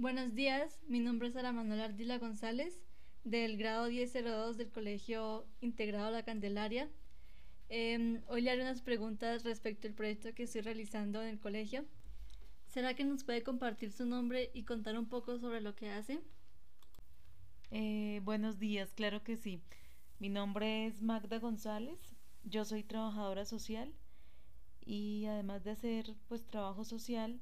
Buenos 0.00 0.34
días, 0.34 0.80
mi 0.88 0.98
nombre 0.98 1.28
es 1.28 1.34
Sara 1.34 1.52
Manuel 1.52 1.82
Ardila 1.82 2.16
González, 2.16 2.80
del 3.22 3.58
grado 3.58 3.90
1002 3.90 4.56
del 4.56 4.70
Colegio 4.70 5.46
Integrado 5.60 6.10
La 6.10 6.22
Candelaria. 6.22 6.88
Em, 7.68 8.22
hoy 8.26 8.40
le 8.40 8.50
haré 8.50 8.62
unas 8.62 8.80
preguntas 8.80 9.44
respecto 9.44 9.88
al 9.88 9.92
proyecto 9.92 10.32
que 10.32 10.44
estoy 10.44 10.62
realizando 10.62 11.20
en 11.20 11.28
el 11.28 11.38
colegio. 11.38 11.84
¿Será 12.66 12.94
que 12.94 13.04
nos 13.04 13.24
puede 13.24 13.42
compartir 13.42 13.92
su 13.92 14.06
nombre 14.06 14.50
y 14.54 14.64
contar 14.64 14.98
un 14.98 15.06
poco 15.06 15.38
sobre 15.38 15.60
lo 15.60 15.74
que 15.74 15.90
hace? 15.90 16.22
Eh, 17.70 18.22
buenos 18.24 18.58
días, 18.58 18.94
claro 18.94 19.22
que 19.22 19.36
sí. 19.36 19.60
Mi 20.18 20.30
nombre 20.30 20.86
es 20.86 21.02
Magda 21.02 21.38
González, 21.40 22.16
yo 22.42 22.64
soy 22.64 22.84
trabajadora 22.84 23.44
social 23.44 23.92
y 24.80 25.26
además 25.26 25.62
de 25.62 25.72
hacer 25.72 26.16
pues 26.26 26.46
trabajo 26.46 26.84
social, 26.84 27.38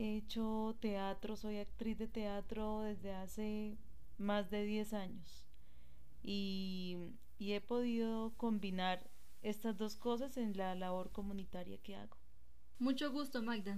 He 0.00 0.16
hecho 0.16 0.76
teatro, 0.78 1.34
soy 1.34 1.56
actriz 1.58 1.98
de 1.98 2.06
teatro 2.06 2.82
desde 2.82 3.12
hace 3.14 3.76
más 4.16 4.48
de 4.48 4.62
10 4.62 4.92
años 4.92 5.44
y, 6.22 6.96
he 7.40 7.60
podido 7.60 8.32
combinar 8.36 9.10
estas 9.42 9.76
dos 9.76 9.96
cosas 9.96 10.36
en 10.36 10.56
la 10.56 10.76
labor 10.76 11.10
comunitaria 11.10 11.78
que 11.78 11.96
hago. 11.96 12.16
Mucho 12.78 13.10
gusto, 13.10 13.42
Magda. 13.42 13.76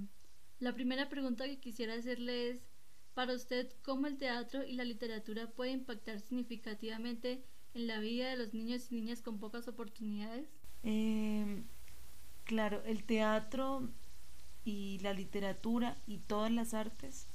La 0.58 0.74
primera 0.74 1.08
pregunta 1.08 1.46
que 1.46 1.58
quisiera 1.58 1.94
hacerle 1.94 2.50
es, 2.50 2.68
para 3.14 3.34
usted, 3.34 3.72
¿cómo 3.82 4.06
el 4.06 4.18
teatro 4.18 4.62
y 4.62 4.74
la 4.74 4.84
literatura 4.84 5.50
pueden 5.50 5.80
impactar 5.80 6.20
significativamente 6.20 7.42
en 7.72 7.86
la 7.86 7.98
vida 7.98 8.28
de 8.28 8.36
los 8.36 8.52
niños 8.52 8.92
y 8.92 8.96
niñas 8.96 9.22
con 9.22 9.38
pocas 9.38 9.68
oportunidades? 9.68 10.50
Em, 10.82 11.64
claro, 12.44 12.82
el 12.84 13.04
teatro 13.04 13.88
y 14.64 14.98
la 15.00 15.14
literatura 15.14 15.96
y 16.06 16.18
todas 16.18 16.50
las 16.50 16.74
artes 16.74 17.26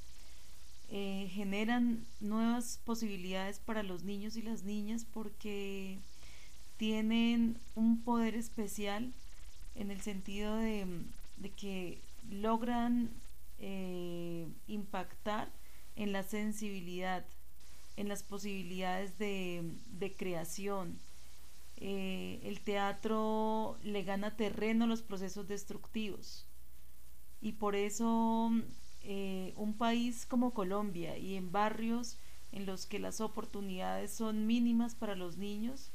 eh, 0.88 1.28
generan 1.32 2.06
nuevas 2.20 2.78
posibilidades 2.84 3.58
para 3.58 3.82
los 3.82 4.04
niños 4.04 4.36
y 4.36 4.42
las 4.42 4.62
niñas 4.62 5.04
porque 5.12 5.98
tienen 6.76 7.58
un 7.74 8.02
poder 8.02 8.36
especial 8.36 9.12
en 9.74 9.90
el 9.90 10.00
sentido 10.00 10.56
de, 10.56 10.86
que 11.56 11.98
logran 12.30 13.10
eh, 13.58 14.46
impactar 14.68 15.48
en 15.96 16.12
la 16.12 16.22
sensibilidad, 16.22 17.24
en 17.96 18.08
las 18.08 18.22
posibilidades 18.22 19.18
de, 19.18 20.14
creación. 20.16 20.98
Eh, 21.78 22.40
el 22.44 22.60
teatro 22.60 23.76
le 23.82 24.02
gana 24.04 24.36
terreno 24.36 24.84
a 24.84 24.88
los 24.88 25.02
procesos 25.02 25.48
destructivos 25.48 26.46
y 27.40 27.52
por 27.52 27.76
eso 27.76 28.50
eh, 29.02 29.52
un 29.56 29.74
país 29.74 30.26
como 30.26 30.52
Colombia 30.52 31.16
y 31.16 31.36
en 31.36 31.52
barrios 31.52 32.18
en 32.50 32.66
los 32.66 32.86
que 32.86 32.98
las 32.98 33.20
oportunidades 33.20 34.12
son 34.12 34.46
mínimas 34.46 34.96
para 34.96 35.14
los 35.14 35.36
niños 35.36 35.92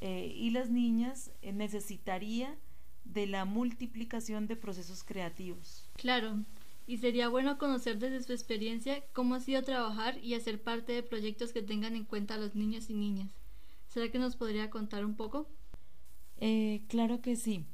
eh, 0.00 0.32
y 0.34 0.50
las 0.50 0.70
niñas 0.70 1.30
eh, 1.42 1.52
necesitaría 1.52 2.56
de 3.04 3.26
la 3.26 3.44
multiplicación 3.44 4.46
de 4.46 4.56
procesos 4.56 5.04
creativos. 5.04 5.84
Claro, 5.96 6.38
y 6.86 6.98
sería 6.98 7.28
bueno 7.28 7.58
conocer 7.58 7.98
desde 7.98 8.22
su 8.22 8.32
experiencia 8.32 9.02
cómo 9.12 9.34
ha 9.34 9.40
sido 9.40 9.62
trabajar 9.62 10.16
y 10.24 10.34
hacer 10.34 10.62
parte 10.62 10.92
de 10.92 11.02
proyectos 11.02 11.52
que 11.52 11.62
tengan 11.62 11.96
en 11.96 12.04
cuenta 12.04 12.34
a 12.34 12.38
los 12.38 12.54
niños 12.54 12.88
y 12.88 12.94
niñas. 12.94 13.30
¿Será 13.88 14.10
que 14.10 14.18
nos 14.18 14.36
podría 14.36 14.70
contar 14.70 15.04
un 15.04 15.16
poco? 15.16 15.46
claro 16.88 17.20
que 17.20 17.36
sí. 17.36 17.66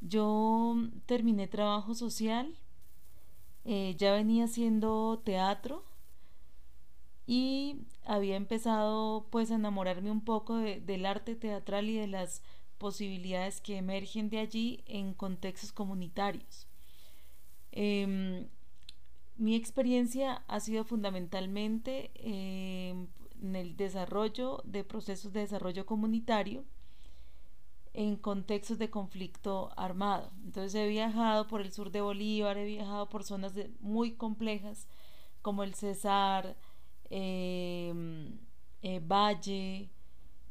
Yo 0.00 0.76
terminé 1.06 1.48
trabajo 1.48 1.94
social, 1.94 2.54
eh, 3.64 3.94
ya 3.98 4.12
venía 4.12 4.44
haciendo 4.44 5.20
teatro 5.24 5.84
y 7.26 7.82
había 8.04 8.36
empezado 8.36 9.26
pues 9.30 9.50
a 9.50 9.56
enamorarme 9.56 10.10
un 10.10 10.24
poco 10.24 10.56
del 10.56 11.04
arte 11.04 11.36
teatral 11.36 11.90
y 11.90 11.96
de 11.96 12.06
las 12.06 12.42
posibilidades 12.78 13.60
que 13.60 13.76
emergen 13.76 14.30
de 14.30 14.38
allí 14.38 14.82
en 14.86 15.12
contextos 15.12 15.72
comunitarios. 15.72 16.66
Em, 17.72 18.46
mi 19.36 19.54
experiencia 19.56 20.42
ha 20.48 20.60
sido 20.60 20.84
fundamentalmente 20.84 22.10
em, 22.14 23.08
en 23.42 23.56
el 23.56 23.76
desarrollo 23.76 24.62
de 24.64 24.84
procesos 24.84 25.32
de 25.32 25.40
desarrollo 25.40 25.86
comunitario 25.86 26.64
en 27.94 28.16
contextos 28.16 28.78
de 28.78 28.90
conflicto 28.90 29.70
armado. 29.76 30.30
Entonces 30.44 30.74
he 30.74 30.88
viajado 30.88 31.46
por 31.48 31.60
el 31.60 31.72
sur 31.72 31.90
de 31.90 32.00
Bolívar, 32.00 32.58
he 32.58 32.64
viajado 32.64 33.08
por 33.08 33.24
zonas 33.24 33.54
muy 33.80 34.12
complejas 34.12 34.86
como 35.42 35.62
el 35.62 35.74
Cesar, 35.74 36.56
em, 37.10 38.38
eh, 38.82 39.00
Valle, 39.00 39.90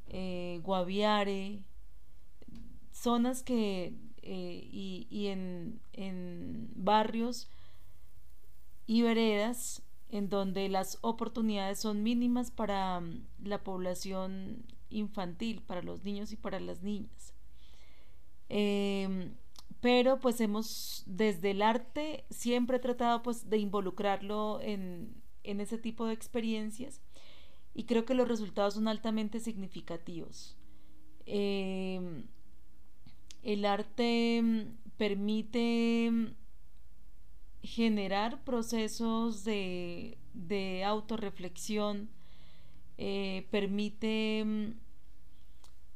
eh, 0.08 0.59
Guaviare, 0.64 1.59
zonas 2.92 3.44
que 3.44 3.94
eh, 4.24 4.68
y, 4.72 5.28
en, 5.28 5.80
barrios 6.75 7.50
y 8.86 9.02
veredas 9.02 9.84
en 10.09 10.30
donde 10.30 10.68
las 10.69 10.98
oportunidades 11.02 11.80
son 11.80 12.04
mínimas 12.04 12.52
para 12.52 13.00
mm, 13.00 13.25
la 13.44 13.64
población 13.64 14.66
infantil, 14.90 15.62
para 15.62 15.81
los 15.81 16.03
niños 16.03 16.31
y 16.31 16.36
para 16.38 16.59
las 16.59 16.81
niñas. 16.81 17.34
Em, 18.50 19.34
pero 19.81 20.20
pues 20.20 20.40
hemos 20.42 21.03
desde 21.06 21.52
el 21.52 21.62
arte 21.62 22.25
siempre 22.30 22.80
tratado 22.80 23.22
pues 23.24 23.50
de 23.50 23.58
involucrarlo 23.58 24.59
en, 24.62 25.22
ese 25.44 25.78
tipo 25.78 26.06
de 26.06 26.14
experiencias 26.14 27.02
y 27.74 27.86
creo 27.86 28.03
que 28.03 28.14
los 28.14 28.28
resultados 28.28 28.74
son 28.74 28.88
altamente 28.88 29.40
significativos. 29.40 30.58
Em, 31.25 32.25
el 33.44 33.66
arte 33.66 34.68
permite 34.98 36.34
generar 37.62 38.44
procesos 38.44 39.44
de, 39.44 40.18
de 40.34 40.84
autorreflexión, 40.84 42.09
eh, 42.97 43.47
permite 43.52 44.74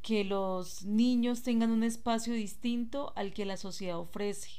que 0.02 0.24
los 0.24 0.84
niños 0.84 1.44
tengan 1.44 1.72
un 1.72 1.84
espacio 1.84 2.34
distinto 2.34 3.14
al 3.16 3.34
que 3.34 3.46
la 3.46 3.58
sociedad 3.58 4.00
ofrece, 4.00 4.50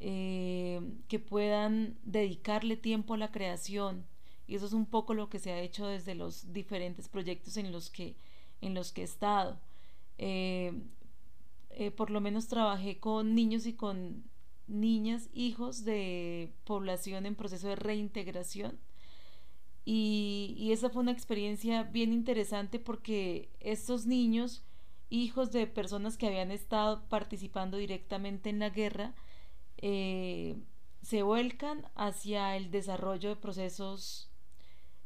eh, 0.00 0.80
que 1.08 1.18
puedan 1.18 1.96
dedicarle 2.04 2.76
tiempo 2.76 3.14
a 3.14 3.18
la 3.18 3.32
creación. 3.32 4.06
Y 4.46 4.54
eso 4.54 4.66
es 4.66 4.72
un 4.72 4.86
poco 4.86 5.14
lo 5.14 5.28
que 5.28 5.38
se 5.38 5.52
ha 5.52 5.60
hecho 5.60 5.86
desde 5.86 6.14
los 6.14 6.52
diferentes 6.52 7.08
proyectos 7.08 7.56
en 7.56 7.72
los 7.72 7.90
que, 7.90 8.14
en 8.60 8.74
los 8.74 8.92
que 8.92 9.02
he 9.02 9.04
estado. 9.04 9.58
Eh, 10.18 10.72
por 11.96 12.10
lo 12.10 12.20
menos 12.22 12.48
trabajé 12.48 12.98
con 12.98 13.34
niños 13.34 13.66
y 13.66 13.74
con 13.74 14.24
niñas, 14.66 15.28
hijos 15.34 15.84
de 15.84 16.52
población 16.64 17.26
en 17.26 17.34
proceso 17.34 17.68
de 17.68 17.76
reintegración 17.76 18.78
y, 19.88 20.72
esa 20.72 20.90
fue 20.90 21.02
una 21.02 21.12
experiencia 21.12 21.84
bien 21.84 22.12
interesante 22.12 22.80
porque 22.80 23.48
estos 23.60 24.04
niños, 24.04 24.64
hijos 25.10 25.52
de 25.52 25.68
personas 25.68 26.16
que 26.16 26.26
habían 26.26 26.50
estado 26.50 27.08
participando 27.08 27.76
directamente 27.76 28.50
en 28.50 28.58
la 28.58 28.70
guerra, 28.70 29.14
eh, 29.78 30.56
se 31.02 31.22
vuelcan 31.22 31.86
hacia 31.94 32.56
el 32.56 32.72
desarrollo 32.72 33.28
de 33.28 33.36
procesos 33.36 34.28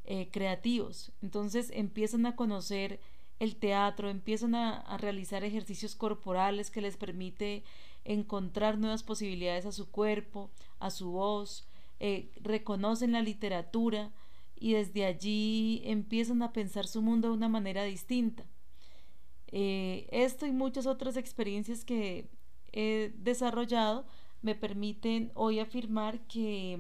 eh, 0.05 0.31
creativos. 0.33 1.13
Entonces 1.21 1.71
empiezan 1.75 2.25
a 2.25 2.35
conocer 2.35 3.01
el 3.39 3.57
teatro, 3.57 4.09
empiezan 4.09 4.55
a, 4.55 4.97
realizar 4.97 5.45
ejercicios 5.45 5.95
corporales 5.95 6.71
que 6.71 6.81
les 6.81 6.97
permite 6.97 7.65
encontrar 8.07 8.79
nuevas 8.79 9.03
posibilidades 9.03 9.67
a 9.67 9.73
su 9.73 9.91
cuerpo, 9.91 10.51
a 10.79 10.91
su 10.91 11.11
voz, 11.11 11.67
eh, 11.99 12.31
reconocen 12.41 13.13
la 13.13 13.21
literatura, 13.21 14.11
y 14.61 14.75
desde 14.75 15.07
allí 15.07 15.83
empiezan 15.87 16.43
a 16.43 16.53
pensar 16.53 16.87
su 16.87 17.01
mundo 17.01 17.29
de 17.29 17.35
una 17.35 17.49
manera 17.49 17.83
distinta. 17.83 18.45
Eh, 19.49 20.07
esto 20.13 20.47
y 20.47 20.53
muchas 20.53 20.87
otras 20.87 21.17
experiencias 21.17 21.85
que 21.85 22.29
he 22.73 23.13
desarrollado 23.17 24.07
me 24.43 24.55
permiten 24.55 25.33
hoy 25.35 25.59
afirmar 25.59 26.21
que, 26.29 26.79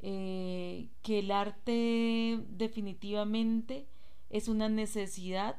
eh, 0.00 0.88
que 1.02 1.18
el 1.20 1.30
arte 1.30 2.42
definitivamente 2.48 3.86
es 4.30 4.48
una 4.48 4.68
necesidad 4.68 5.56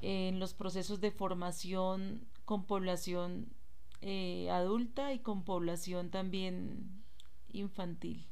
en 0.00 0.40
los 0.40 0.54
procesos 0.54 1.00
de 1.00 1.10
formación 1.10 2.26
con 2.44 2.64
población 2.64 3.52
eh, 4.00 4.48
adulta 4.50 5.12
y 5.12 5.18
con 5.18 5.44
población 5.44 6.10
también 6.10 7.02
infantil. 7.52 8.26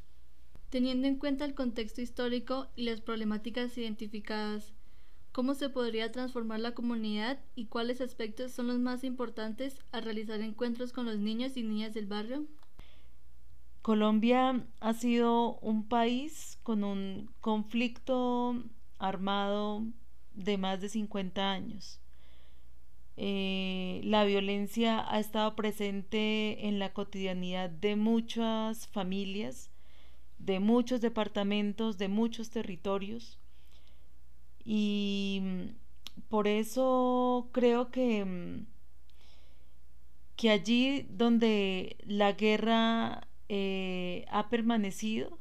Teniendo 0.71 1.07
en 1.07 1.17
cuenta 1.17 1.45
el 1.45 1.55
contexto 1.55 2.01
histórico 2.01 2.67
y 2.75 2.85
las 2.85 3.01
problemáticas 3.01 3.77
identificadas, 3.79 4.73
¿cómo 5.33 5.55
se 5.55 5.69
podría 5.69 6.11
transformar 6.11 6.61
la 6.61 6.75
comunidad 6.75 7.39
y 7.55 7.67
cuáles 7.67 8.01
aspectos 8.01 8.53
son 8.53 8.67
los 8.67 8.79
más 8.79 9.05
importantes 9.05 9.79
al 9.93 10.03
realizar 10.03 10.41
encuentros 10.41 10.93
con 10.93 11.07
los 11.07 11.19
niños 11.19 11.57
y 11.57 11.63
niñas 11.63 11.95
del 11.95 12.07
barrio? 12.07 12.47
Colombia 13.83 14.67
ha 14.81 14.95
sido 14.95 15.59
un 15.59 15.87
país 15.89 16.59
con 16.65 16.83
un 16.83 17.31
conflicto 17.41 18.65
armado 18.99 19.85
de 20.35 20.59
más 20.59 20.81
de 20.81 20.89
50 20.89 21.53
años. 21.53 22.01
Eh, 23.17 24.01
la 24.05 24.25
violencia 24.25 25.07
ha 25.09 25.21
estado 25.21 25.55
presente 25.55 26.67
en 26.67 26.79
la 26.79 26.93
cotidianidad 26.93 27.71
de 27.71 27.97
muchas 27.97 28.89
familias, 28.89 29.71
de 30.39 30.61
muchos 30.61 31.01
departamentos, 31.01 31.99
de 31.99 32.09
muchos 32.09 32.51
territorios. 32.51 33.39
Y 34.65 35.41
mm, 35.43 36.23
por 36.29 36.49
eso 36.49 37.49
creo 37.53 37.91
que, 37.91 38.25
mm, 38.25 38.67
que 40.37 40.51
allí 40.51 41.07
donde 41.11 41.97
la 42.07 42.33
guerra 42.33 43.27
eh, 43.49 44.27
ha 44.31 44.49
permanecido, 44.49 45.39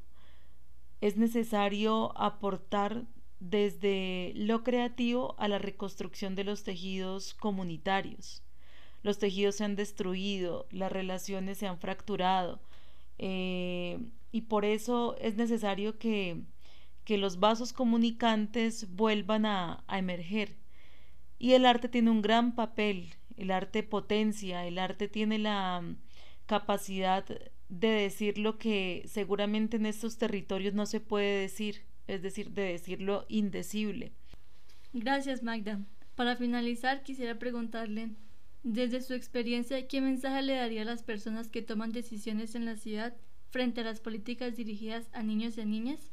es 1.02 1.18
necesario 1.18 2.18
aportar 2.18 3.06
desde 3.40 4.32
lo 4.36 4.64
creativo 4.64 5.36
a 5.38 5.48
la 5.48 5.60
reconstrucción 5.60 6.36
de 6.36 6.46
los 6.46 6.64
tejidos 6.64 7.34
comunitarios. 7.34 8.44
Los 9.04 9.20
tejidos 9.20 9.56
se 9.56 9.66
han 9.66 9.76
destruido, 9.76 10.68
las 10.72 10.92
relaciones 10.92 11.60
se 11.60 11.68
han 11.68 11.78
fracturado 11.78 12.60
eh, 13.18 14.00
y 14.36 14.42
por 14.42 14.66
eso 14.66 15.16
es 15.22 15.38
necesario 15.38 15.98
que, 15.98 16.42
que 17.06 17.18
los 17.18 17.40
vasos 17.40 17.72
comunicantes 17.72 18.94
vuelvan 18.94 19.46
a, 19.46 19.86
a 19.88 19.98
emerger. 19.98 20.58
Y 21.40 21.54
el 21.54 21.66
arte 21.66 21.88
tiene 21.88 22.12
un 22.12 22.22
gran 22.22 22.54
papel, 22.54 23.14
el 23.38 23.50
arte 23.50 23.82
potencia, 23.82 24.68
el 24.68 24.78
arte 24.78 25.08
tiene 25.08 25.40
la 25.40 25.96
capacidad 26.48 27.24
de 27.70 27.88
decir 27.88 28.38
lo 28.38 28.58
que 28.58 29.04
seguramente 29.08 29.78
en 29.78 29.86
estos 29.86 30.18
territorios 30.18 30.74
no 30.74 30.86
se 30.86 31.00
puede 31.00 31.40
decir, 31.40 31.84
es 32.06 32.22
decir, 32.22 32.52
de 32.52 32.64
decir 32.64 33.00
lo 33.02 33.26
indecible. 33.30 34.12
Gracias, 34.92 35.44
Magda. 35.44 35.80
Para 36.16 36.36
finalizar, 36.36 37.04
quisiera 37.04 37.40
preguntarle, 37.40 38.10
desde 38.64 39.00
su 39.00 39.14
experiencia, 39.14 39.88
¿qué 39.88 40.02
mensaje 40.02 40.42
le 40.42 40.56
daría 40.56 40.82
a 40.82 40.86
las 40.86 41.04
personas 41.04 41.48
que 41.48 41.62
toman 41.62 41.94
decisiones 41.94 42.54
en 42.56 42.66
la 42.66 42.76
ciudad 42.76 43.16
frente 43.56 43.80
a 43.80 43.84
las 43.86 44.02
políticas 44.02 44.58
dirigidas 44.58 45.08
a 45.14 45.24
niños 45.24 45.58
y 45.58 45.62
a 45.62 45.66
niñas? 45.66 46.12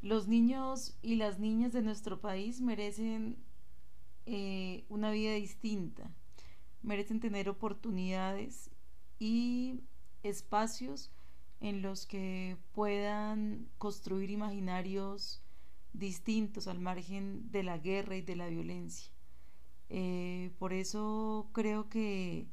Los 0.00 0.28
niños 0.28 0.96
y 1.02 1.16
las 1.16 1.40
niñas 1.40 1.72
de 1.72 1.82
nuestro 1.82 2.20
país 2.20 2.60
merecen 2.60 3.36
eh, 4.26 4.84
una 4.88 5.10
vida 5.10 5.32
distinta, 5.32 6.08
merecen 6.84 7.18
tener 7.18 7.48
oportunidades 7.48 8.70
y 9.18 9.80
espacios 10.22 11.10
en 11.60 11.82
los 11.82 12.06
que 12.06 12.58
puedan 12.74 13.66
construir 13.78 14.30
imaginarios 14.30 15.42
distintos 15.94 16.68
al 16.68 16.78
margen 16.78 17.50
de 17.50 17.64
la 17.64 17.76
guerra 17.76 18.14
y 18.16 18.22
de 18.22 18.36
la 18.36 18.46
violencia. 18.46 19.10
Eh, 19.88 20.52
por 20.60 20.72
eso 20.72 21.48
creo 21.52 21.88
que 21.88 22.46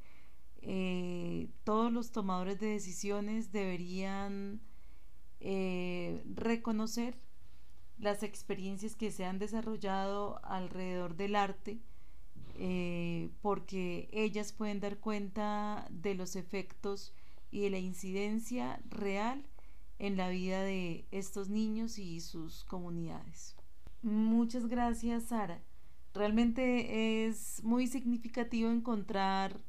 eh, 0.61 1.49
todos 1.63 1.91
los 1.91 2.11
tomadores 2.11 2.59
de 2.59 2.67
decisiones 2.67 3.51
deberían 3.51 4.61
eh, 5.39 6.23
reconocer 6.33 7.17
las 7.97 8.23
experiencias 8.23 8.95
que 8.95 9.11
se 9.11 9.25
han 9.25 9.39
desarrollado 9.39 10.43
alrededor 10.43 11.15
del 11.15 11.35
arte, 11.35 11.79
porque 13.41 14.07
ellas 14.11 14.53
pueden 14.53 14.79
dar 14.79 14.99
cuenta 14.99 15.87
de 15.89 16.13
los 16.13 16.35
efectos 16.35 17.13
y 17.49 17.61
de 17.61 17.69
la 17.69 17.79
incidencia 17.79 18.79
real 18.89 19.43
en 20.01 20.17
la 20.17 20.29
vida 20.29 20.63
de 20.63 21.05
estos 21.11 21.49
niños 21.49 21.99
y 21.99 22.21
sus 22.21 22.63
comunidades. 22.63 23.55
Muchas 24.01 24.65
gracias, 24.65 25.25
Sara. 25.25 25.61
Realmente 26.15 27.27
es 27.27 27.63
muy 27.63 27.85
significativo 27.85 28.71
encontrar 28.71 29.61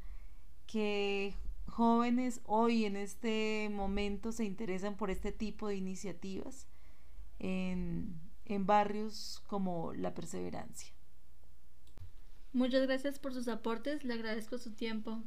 que 0.72 1.34
jóvenes 1.66 2.40
hoy 2.46 2.86
en 2.86 2.96
este 2.96 3.69
momento 3.70 4.32
se 4.32 4.44
interesan 4.44 4.96
por 4.96 5.10
este 5.10 5.30
tipo 5.30 5.69
de 5.69 5.76
iniciativas 5.76 6.66
en, 7.38 8.19
en 8.46 8.64
barrios 8.64 9.42
como 9.48 9.92
La 9.92 10.14
Perseverancia. 10.14 10.94
Muchas 12.54 12.86
gracias 12.86 13.19
por 13.19 13.34
sus 13.34 13.48
aportes, 13.48 14.02
le 14.02 14.14
agradezco 14.14 14.56
su 14.56 14.72
tiempo. 14.72 15.22